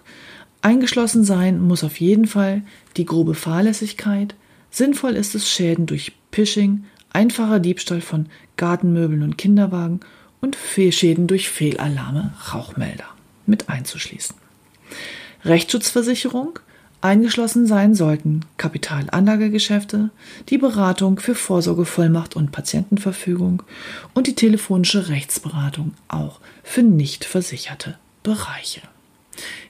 eingeschlossen 0.62 1.26
sein 1.26 1.62
muss 1.62 1.84
auf 1.84 2.00
jeden 2.00 2.28
Fall 2.28 2.62
die 2.96 3.06
grobe 3.06 3.36
Fahrlässigkeit. 3.36 4.36
Sinnvoll 4.72 5.18
ist 5.18 5.36
es, 5.36 5.50
Schäden 5.50 5.86
durch 5.86 6.14
Phishing, 6.32 6.86
einfacher 7.12 7.60
Diebstahl 7.60 8.00
von 8.00 8.28
Gartenmöbeln 8.56 9.24
und 9.24 9.38
Kinderwagen 9.38 10.00
und 10.40 10.56
Fehlschäden 10.56 11.28
durch 11.28 11.50
Fehlalarme, 11.50 12.34
Rauchmelder 12.54 13.08
mit 13.46 13.68
einzuschließen. 13.68 14.38
Rechtsschutzversicherung, 15.44 16.60
Eingeschlossen 17.06 17.68
sein 17.68 17.94
sollten 17.94 18.42
Kapitalanlagegeschäfte, 18.58 20.10
die 20.50 20.58
Beratung 20.58 21.20
für 21.20 21.36
Vorsorgevollmacht 21.36 22.36
und 22.36 22.52
Patientenverfügung 22.52 23.62
und 24.16 24.26
die 24.26 24.34
telefonische 24.34 25.08
Rechtsberatung 25.08 25.94
auch 26.08 26.40
für 26.64 26.82
nicht 26.82 27.24
versicherte 27.24 28.00
Bereiche. 28.24 28.82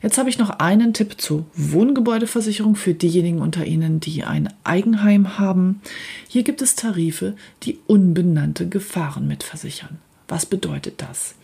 Jetzt 0.01 0.17
habe 0.17 0.29
ich 0.29 0.37
noch 0.37 0.49
einen 0.49 0.93
Tipp 0.93 1.19
zur 1.19 1.45
Wohngebäudeversicherung 1.55 2.77
für 2.77 2.93
diejenigen 2.93 3.41
unter 3.41 3.65
Ihnen, 3.65 3.99
die 3.99 4.23
ein 4.23 4.53
Eigenheim 4.63 5.37
haben. 5.37 5.81
Hier 6.29 6.43
gibt 6.43 6.61
es 6.61 6.75
Tarife, 6.75 7.35
die 7.63 7.79
unbenannte 7.85 8.69
Gefahren 8.69 9.27
mitversichern. 9.27 9.97
Was 10.29 10.45
bedeutet 10.45 11.01
das? 11.01 11.35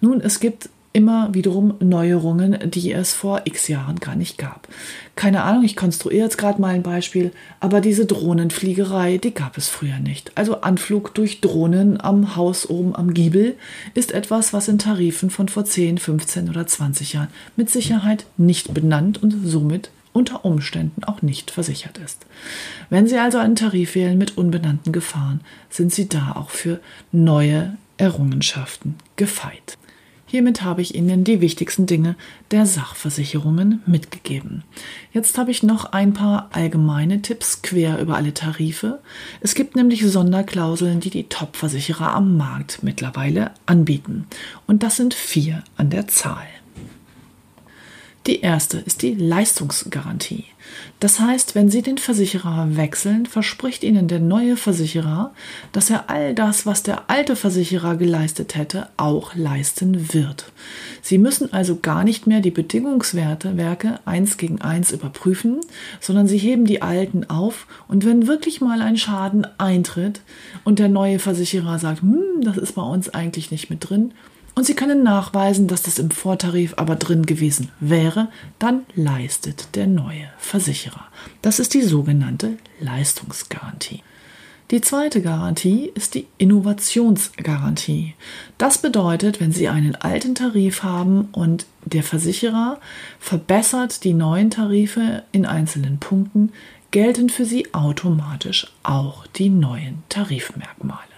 Nun, 0.00 0.20
es 0.20 0.38
gibt 0.38 0.68
immer 0.92 1.32
wiederum 1.32 1.74
Neuerungen, 1.78 2.58
die 2.70 2.92
es 2.92 3.12
vor 3.12 3.42
x 3.44 3.68
Jahren 3.68 4.00
gar 4.00 4.16
nicht 4.16 4.38
gab. 4.38 4.66
Keine 5.14 5.42
Ahnung, 5.42 5.62
ich 5.62 5.76
konstruiere 5.76 6.24
jetzt 6.24 6.38
gerade 6.38 6.60
mal 6.60 6.74
ein 6.74 6.82
Beispiel, 6.82 7.32
aber 7.60 7.80
diese 7.80 8.06
Drohnenfliegerei, 8.06 9.18
die 9.18 9.32
gab 9.32 9.56
es 9.56 9.68
früher 9.68 9.98
nicht. 9.98 10.32
Also 10.34 10.62
Anflug 10.62 11.14
durch 11.14 11.40
Drohnen 11.40 12.00
am 12.00 12.34
Haus 12.34 12.68
oben 12.68 12.96
am 12.96 13.14
Giebel 13.14 13.56
ist 13.94 14.12
etwas, 14.12 14.52
was 14.52 14.68
in 14.68 14.78
Tarifen 14.78 15.30
von 15.30 15.48
vor 15.48 15.64
10, 15.64 15.98
15 15.98 16.48
oder 16.48 16.66
20 16.66 17.12
Jahren 17.12 17.28
mit 17.56 17.70
Sicherheit 17.70 18.26
nicht 18.36 18.74
benannt 18.74 19.22
und 19.22 19.34
somit 19.44 19.90
unter 20.12 20.44
Umständen 20.44 21.04
auch 21.04 21.22
nicht 21.22 21.52
versichert 21.52 21.98
ist. 21.98 22.26
Wenn 22.88 23.06
Sie 23.06 23.16
also 23.16 23.38
einen 23.38 23.54
Tarif 23.54 23.94
wählen 23.94 24.18
mit 24.18 24.36
unbenannten 24.36 24.92
Gefahren, 24.92 25.40
sind 25.68 25.92
Sie 25.92 26.08
da 26.08 26.32
auch 26.34 26.50
für 26.50 26.80
neue 27.12 27.76
Errungenschaften 27.96 28.96
gefeit. 29.16 29.76
Hiermit 30.30 30.62
habe 30.62 30.80
ich 30.80 30.94
Ihnen 30.94 31.24
die 31.24 31.40
wichtigsten 31.40 31.86
Dinge 31.86 32.14
der 32.52 32.64
Sachversicherungen 32.64 33.82
mitgegeben. 33.84 34.62
Jetzt 35.12 35.36
habe 35.38 35.50
ich 35.50 35.64
noch 35.64 35.86
ein 35.86 36.12
paar 36.12 36.50
allgemeine 36.52 37.20
Tipps 37.20 37.62
quer 37.62 37.98
über 37.98 38.14
alle 38.14 38.32
Tarife. 38.32 39.00
Es 39.40 39.56
gibt 39.56 39.74
nämlich 39.74 40.06
Sonderklauseln, 40.06 41.00
die 41.00 41.10
die 41.10 41.24
Top-Versicherer 41.24 42.14
am 42.14 42.36
Markt 42.36 42.84
mittlerweile 42.84 43.50
anbieten. 43.66 44.28
Und 44.68 44.84
das 44.84 44.94
sind 44.98 45.14
vier 45.14 45.64
an 45.76 45.90
der 45.90 46.06
Zahl. 46.06 46.46
Die 48.26 48.40
erste 48.40 48.78
ist 48.78 49.00
die 49.00 49.14
Leistungsgarantie. 49.14 50.44
Das 51.00 51.18
heißt, 51.18 51.54
wenn 51.54 51.70
Sie 51.70 51.80
den 51.80 51.96
Versicherer 51.96 52.76
wechseln, 52.76 53.24
verspricht 53.24 53.82
Ihnen 53.82 54.08
der 54.08 54.20
neue 54.20 54.58
Versicherer, 54.58 55.32
dass 55.72 55.88
er 55.88 56.10
all 56.10 56.34
das, 56.34 56.66
was 56.66 56.82
der 56.82 57.08
alte 57.08 57.34
Versicherer 57.34 57.96
geleistet 57.96 58.56
hätte, 58.56 58.88
auch 58.98 59.34
leisten 59.34 60.12
wird. 60.12 60.52
Sie 61.00 61.16
müssen 61.16 61.52
also 61.54 61.78
gar 61.80 62.04
nicht 62.04 62.26
mehr 62.26 62.40
die 62.40 62.50
Bedingungswerte 62.50 63.56
Werke 63.56 64.00
eins 64.04 64.36
gegen 64.36 64.60
eins 64.60 64.92
überprüfen, 64.92 65.60
sondern 65.98 66.26
Sie 66.26 66.38
heben 66.38 66.66
die 66.66 66.82
alten 66.82 67.28
auf 67.30 67.66
und 67.88 68.04
wenn 68.04 68.26
wirklich 68.26 68.60
mal 68.60 68.82
ein 68.82 68.98
Schaden 68.98 69.46
eintritt 69.56 70.20
und 70.64 70.78
der 70.78 70.88
neue 70.88 71.18
Versicherer 71.18 71.78
sagt, 71.78 72.02
hm, 72.02 72.42
das 72.42 72.58
ist 72.58 72.74
bei 72.74 72.82
uns 72.82 73.08
eigentlich 73.08 73.50
nicht 73.50 73.70
mit 73.70 73.88
drin, 73.88 74.12
und 74.54 74.64
Sie 74.64 74.74
können 74.74 75.02
nachweisen, 75.02 75.68
dass 75.68 75.82
das 75.82 75.98
im 75.98 76.10
Vortarif 76.10 76.74
aber 76.76 76.96
drin 76.96 77.24
gewesen 77.24 77.70
wäre, 77.80 78.28
dann 78.58 78.82
leistet 78.94 79.74
der 79.74 79.86
neue 79.86 80.28
Versicherer. 80.38 81.06
Das 81.42 81.58
ist 81.58 81.74
die 81.74 81.82
sogenannte 81.82 82.58
Leistungsgarantie. 82.80 84.02
Die 84.70 84.80
zweite 84.80 85.20
Garantie 85.20 85.90
ist 85.96 86.14
die 86.14 86.28
Innovationsgarantie. 86.38 88.14
Das 88.56 88.78
bedeutet, 88.78 89.40
wenn 89.40 89.50
Sie 89.50 89.68
einen 89.68 89.96
alten 89.96 90.36
Tarif 90.36 90.84
haben 90.84 91.28
und 91.32 91.66
der 91.84 92.04
Versicherer 92.04 92.78
verbessert 93.18 94.04
die 94.04 94.14
neuen 94.14 94.50
Tarife 94.50 95.24
in 95.32 95.44
einzelnen 95.44 95.98
Punkten, 95.98 96.52
gelten 96.92 97.30
für 97.30 97.44
Sie 97.44 97.74
automatisch 97.74 98.72
auch 98.84 99.26
die 99.26 99.48
neuen 99.48 100.04
Tarifmerkmale. 100.08 101.09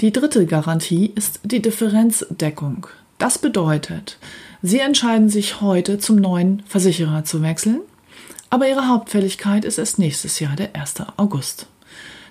Die 0.00 0.12
dritte 0.12 0.46
Garantie 0.46 1.12
ist 1.14 1.40
die 1.42 1.60
Differenzdeckung. 1.60 2.86
Das 3.18 3.36
bedeutet, 3.36 4.16
Sie 4.62 4.78
entscheiden 4.78 5.28
sich 5.28 5.60
heute 5.60 5.98
zum 5.98 6.16
neuen 6.16 6.62
Versicherer 6.66 7.24
zu 7.24 7.42
wechseln, 7.42 7.80
aber 8.48 8.66
Ihre 8.66 8.88
Hauptfälligkeit 8.88 9.66
ist 9.66 9.76
erst 9.76 9.98
nächstes 9.98 10.40
Jahr, 10.40 10.56
der 10.56 10.74
1. 10.74 11.02
August. 11.18 11.66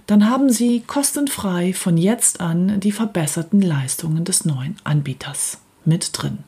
Dann 0.07 0.27
haben 0.27 0.49
Sie 0.49 0.81
kostenfrei 0.81 1.73
von 1.73 1.97
jetzt 1.97 2.41
an 2.41 2.79
die 2.79 2.91
verbesserten 2.91 3.61
Leistungen 3.61 4.25
des 4.25 4.45
neuen 4.45 4.75
Anbieters 4.83 5.59
mit 5.85 6.09
drin. 6.13 6.39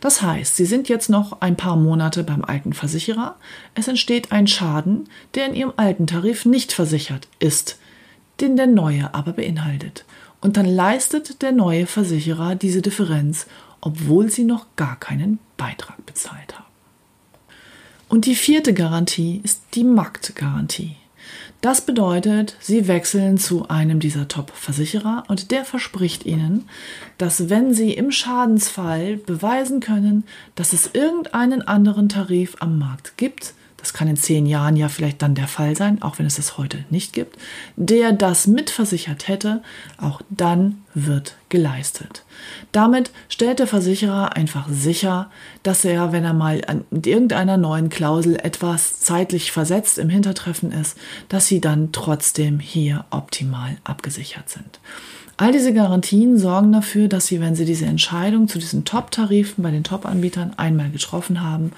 Das 0.00 0.20
heißt, 0.20 0.56
Sie 0.56 0.66
sind 0.66 0.90
jetzt 0.90 1.08
noch 1.08 1.40
ein 1.40 1.56
paar 1.56 1.76
Monate 1.76 2.22
beim 2.22 2.44
alten 2.44 2.74
Versicherer. 2.74 3.36
Es 3.74 3.88
entsteht 3.88 4.30
ein 4.30 4.46
Schaden, 4.46 5.08
der 5.36 5.46
in 5.46 5.54
Ihrem 5.54 5.72
alten 5.76 6.06
Tarif 6.06 6.44
nicht 6.44 6.74
versichert 6.74 7.28
ist, 7.38 7.78
den 8.42 8.56
der 8.56 8.66
neue 8.66 9.14
aber 9.14 9.32
beinhaltet 9.32 10.04
und 10.46 10.56
dann 10.56 10.66
leistet 10.66 11.42
der 11.42 11.50
neue 11.50 11.86
Versicherer 11.86 12.54
diese 12.54 12.80
Differenz, 12.80 13.48
obwohl 13.80 14.30
sie 14.30 14.44
noch 14.44 14.66
gar 14.76 14.94
keinen 14.94 15.40
Beitrag 15.56 16.06
bezahlt 16.06 16.54
haben. 16.54 16.66
Und 18.08 18.26
die 18.26 18.36
vierte 18.36 18.72
Garantie 18.72 19.40
ist 19.42 19.60
die 19.74 19.82
Marktgarantie. 19.82 20.94
Das 21.62 21.80
bedeutet, 21.80 22.56
Sie 22.60 22.86
wechseln 22.86 23.38
zu 23.38 23.68
einem 23.68 23.98
dieser 23.98 24.28
Top-Versicherer 24.28 25.24
und 25.26 25.50
der 25.50 25.64
verspricht 25.64 26.24
Ihnen, 26.24 26.68
dass 27.18 27.50
wenn 27.50 27.74
Sie 27.74 27.92
im 27.92 28.12
Schadensfall 28.12 29.16
beweisen 29.16 29.80
können, 29.80 30.22
dass 30.54 30.72
es 30.72 30.90
irgendeinen 30.92 31.62
anderen 31.62 32.08
Tarif 32.08 32.54
am 32.60 32.78
Markt 32.78 33.18
gibt, 33.18 33.54
das 33.76 33.92
kann 33.92 34.08
in 34.08 34.16
zehn 34.16 34.46
Jahren 34.46 34.76
ja 34.76 34.88
vielleicht 34.88 35.22
dann 35.22 35.34
der 35.34 35.48
Fall 35.48 35.76
sein, 35.76 36.02
auch 36.02 36.18
wenn 36.18 36.26
es 36.26 36.36
das 36.36 36.58
heute 36.58 36.84
nicht 36.90 37.12
gibt, 37.12 37.38
der 37.76 38.12
das 38.12 38.46
mitversichert 38.46 39.28
hätte, 39.28 39.62
auch 39.98 40.22
dann 40.30 40.82
wird 40.94 41.36
geleistet. 41.48 42.24
Damit 42.72 43.10
stellt 43.28 43.58
der 43.58 43.66
Versicherer 43.66 44.34
einfach 44.34 44.68
sicher, 44.68 45.30
dass 45.62 45.84
er, 45.84 46.12
wenn 46.12 46.24
er 46.24 46.32
mal 46.32 46.62
an 46.66 46.84
irgendeiner 46.90 47.56
neuen 47.56 47.88
Klausel 47.88 48.36
etwas 48.36 49.00
zeitlich 49.00 49.52
versetzt 49.52 49.98
im 49.98 50.08
Hintertreffen 50.08 50.72
ist, 50.72 50.96
dass 51.28 51.46
sie 51.46 51.60
dann 51.60 51.92
trotzdem 51.92 52.58
hier 52.58 53.04
optimal 53.10 53.76
abgesichert 53.84 54.48
sind. 54.48 54.80
All 55.38 55.52
diese 55.52 55.74
Garantien 55.74 56.38
sorgen 56.38 56.72
dafür, 56.72 57.08
dass 57.08 57.26
Sie, 57.26 57.42
wenn 57.42 57.54
Sie 57.54 57.66
diese 57.66 57.84
Entscheidung 57.84 58.48
zu 58.48 58.58
diesen 58.58 58.86
Top-Tarifen 58.86 59.62
bei 59.62 59.70
den 59.70 59.84
Top-Anbietern 59.84 60.54
einmal 60.56 60.88
getroffen 60.88 61.42
haben, 61.42 61.72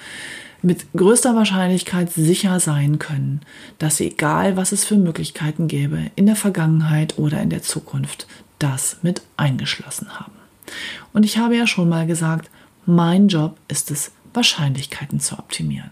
mit 0.63 0.87
größter 0.97 1.35
Wahrscheinlichkeit 1.35 2.13
sicher 2.13 2.61
sein 2.61 2.99
können, 2.99 3.41
dass 3.79 3.99
sie, 3.99 4.09
egal 4.09 4.57
was 4.57 4.73
es 4.73 4.85
für 4.85 4.97
Möglichkeiten 4.97 5.69
gäbe, 5.69 6.11
in 6.17 6.27
der 6.27 6.37
Vergangenheit 6.37 7.19
oder 7.19 7.41
in 7.41 7.51
der 7.51 7.63
Zukunft, 7.63 8.27
das 8.59 8.99
mit 9.03 9.23
eingeschlossen 9.37 10.19
haben. 10.19 10.33
Und 11.13 11.25
ich 11.25 11.39
habe 11.39 11.57
ja 11.57 11.67
schon 11.67 11.89
mal 11.89 12.07
gesagt, 12.07 12.51
mein 12.87 13.29
Job 13.29 13.57
ist 13.69 13.91
es, 13.91 14.13
Wahrscheinlichkeiten 14.35 15.21
zu 15.21 15.39
optimieren. 15.39 15.91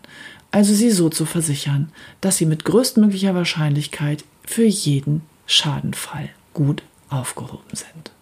Also 0.51 0.75
sie 0.75 0.91
so 0.91 1.09
zu 1.09 1.27
versichern, 1.27 1.91
dass 2.21 2.37
sie 2.37 2.47
mit 2.47 2.65
größtmöglicher 2.65 3.35
Wahrscheinlichkeit 3.35 4.25
für 4.45 4.65
jeden 4.65 5.23
Schadenfall 5.47 6.31
gut 6.55 6.83
aufgehoben 7.09 7.75
sind. 7.75 8.13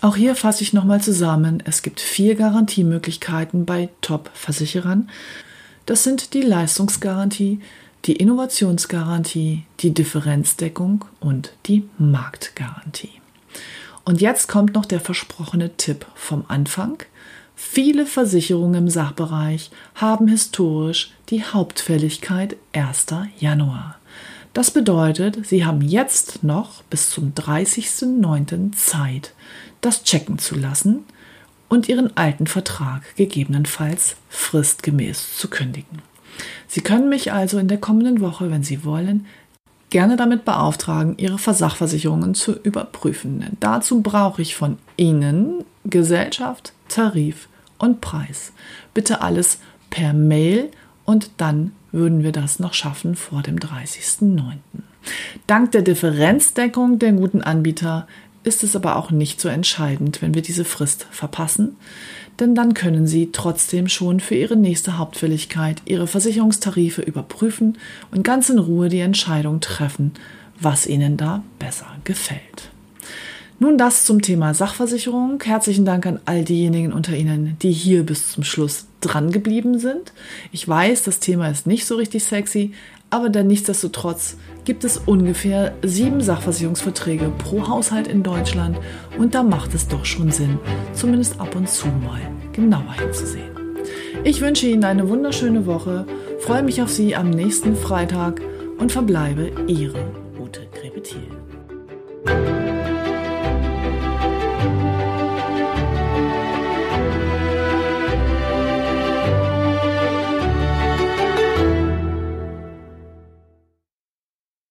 Auch 0.00 0.16
hier 0.16 0.34
fasse 0.34 0.62
ich 0.62 0.72
nochmal 0.72 1.00
zusammen. 1.00 1.62
Es 1.64 1.82
gibt 1.82 2.00
vier 2.00 2.34
Garantiemöglichkeiten 2.34 3.66
bei 3.66 3.88
Top-Versicherern. 4.00 5.08
Das 5.92 6.04
sind 6.04 6.32
die 6.32 6.40
Leistungsgarantie, 6.40 7.60
die 8.06 8.16
Innovationsgarantie, 8.16 9.64
die 9.80 9.92
Differenzdeckung 9.92 11.04
und 11.20 11.52
die 11.66 11.86
Marktgarantie. 11.98 13.20
Und 14.02 14.22
jetzt 14.22 14.48
kommt 14.48 14.74
noch 14.74 14.86
der 14.86 15.00
versprochene 15.00 15.76
Tipp 15.76 16.06
vom 16.14 16.46
Anfang. 16.48 17.02
Viele 17.56 18.06
Versicherungen 18.06 18.86
im 18.86 18.88
Sachbereich 18.88 19.70
haben 19.94 20.28
historisch 20.28 21.12
die 21.28 21.44
Hauptfälligkeit 21.44 22.56
1. 22.72 23.08
Januar. 23.38 23.98
Das 24.54 24.70
bedeutet, 24.70 25.46
Sie 25.46 25.66
haben 25.66 25.82
jetzt 25.82 26.42
noch 26.42 26.82
bis 26.84 27.10
zum 27.10 27.34
30.09. 27.34 28.72
Zeit, 28.74 29.34
das 29.82 30.04
checken 30.04 30.38
zu 30.38 30.54
lassen 30.54 31.04
und 31.72 31.88
ihren 31.88 32.14
alten 32.18 32.46
Vertrag 32.46 33.16
gegebenenfalls 33.16 34.16
fristgemäß 34.28 35.38
zu 35.38 35.48
kündigen. 35.48 36.02
Sie 36.68 36.82
können 36.82 37.08
mich 37.08 37.32
also 37.32 37.58
in 37.58 37.66
der 37.66 37.78
kommenden 37.78 38.20
Woche, 38.20 38.50
wenn 38.50 38.62
Sie 38.62 38.84
wollen, 38.84 39.24
gerne 39.88 40.16
damit 40.16 40.44
beauftragen, 40.44 41.16
Ihre 41.16 41.38
Versachversicherungen 41.38 42.34
zu 42.34 42.52
überprüfen. 42.52 43.56
Dazu 43.58 44.02
brauche 44.02 44.42
ich 44.42 44.54
von 44.54 44.76
Ihnen 44.98 45.64
Gesellschaft, 45.84 46.74
Tarif 46.88 47.48
und 47.78 48.02
Preis. 48.02 48.52
Bitte 48.92 49.22
alles 49.22 49.58
per 49.88 50.12
Mail 50.12 50.70
und 51.06 51.30
dann 51.38 51.72
würden 51.90 52.22
wir 52.22 52.32
das 52.32 52.58
noch 52.58 52.74
schaffen 52.74 53.16
vor 53.16 53.40
dem 53.40 53.58
30.09. 53.58 54.58
Dank 55.46 55.72
der 55.72 55.82
Differenzdeckung 55.82 56.98
der 56.98 57.12
guten 57.12 57.40
Anbieter 57.40 58.06
ist 58.44 58.64
es 58.64 58.74
aber 58.74 58.96
auch 58.96 59.10
nicht 59.10 59.40
so 59.40 59.48
entscheidend, 59.48 60.22
wenn 60.22 60.34
wir 60.34 60.42
diese 60.42 60.64
Frist 60.64 61.06
verpassen, 61.10 61.76
denn 62.40 62.54
dann 62.54 62.74
können 62.74 63.06
Sie 63.06 63.30
trotzdem 63.32 63.88
schon 63.88 64.20
für 64.20 64.34
Ihre 64.34 64.56
nächste 64.56 64.98
Hauptfälligkeit 64.98 65.82
Ihre 65.84 66.06
Versicherungstarife 66.06 67.02
überprüfen 67.02 67.78
und 68.10 68.24
ganz 68.24 68.48
in 68.48 68.58
Ruhe 68.58 68.88
die 68.88 69.00
Entscheidung 69.00 69.60
treffen, 69.60 70.12
was 70.58 70.86
Ihnen 70.86 71.16
da 71.16 71.42
besser 71.58 71.86
gefällt. 72.04 72.70
Nun 73.58 73.78
das 73.78 74.04
zum 74.04 74.22
Thema 74.22 74.54
Sachversicherung. 74.54 75.40
Herzlichen 75.40 75.84
Dank 75.84 76.04
an 76.04 76.18
all 76.24 76.44
diejenigen 76.44 76.92
unter 76.92 77.16
Ihnen, 77.16 77.56
die 77.62 77.70
hier 77.70 78.02
bis 78.02 78.32
zum 78.32 78.42
Schluss 78.42 78.86
dran 79.00 79.30
geblieben 79.30 79.78
sind. 79.78 80.12
Ich 80.50 80.66
weiß, 80.66 81.04
das 81.04 81.20
Thema 81.20 81.48
ist 81.48 81.68
nicht 81.68 81.86
so 81.86 81.94
richtig 81.94 82.24
sexy, 82.24 82.72
Aber 83.12 83.28
denn 83.28 83.46
nichtsdestotrotz 83.46 84.38
gibt 84.64 84.84
es 84.84 84.96
ungefähr 84.96 85.74
sieben 85.82 86.22
Sachversicherungsverträge 86.22 87.30
pro 87.36 87.68
Haushalt 87.68 88.08
in 88.08 88.22
Deutschland 88.22 88.78
und 89.18 89.34
da 89.34 89.42
macht 89.42 89.74
es 89.74 89.86
doch 89.86 90.06
schon 90.06 90.30
Sinn, 90.30 90.58
zumindest 90.94 91.38
ab 91.38 91.54
und 91.54 91.68
zu 91.68 91.88
mal 91.88 92.22
genauer 92.52 92.94
hinzusehen. 92.98 93.50
Ich 94.24 94.40
wünsche 94.40 94.66
Ihnen 94.66 94.84
eine 94.84 95.10
wunderschöne 95.10 95.66
Woche, 95.66 96.06
freue 96.40 96.62
mich 96.62 96.80
auf 96.80 96.88
Sie 96.88 97.14
am 97.14 97.28
nächsten 97.28 97.76
Freitag 97.76 98.40
und 98.78 98.92
verbleibe 98.92 99.52
Ihre 99.66 100.21